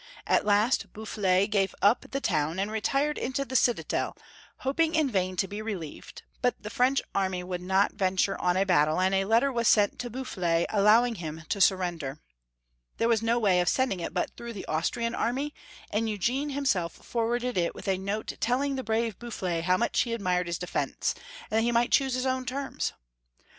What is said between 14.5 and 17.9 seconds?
the Austrian army, and Eugene himself forwarded it with